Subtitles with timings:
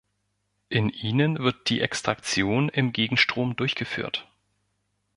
[0.67, 4.27] In ihnen wird die Extraktion im Gegenstrom durchgeführt.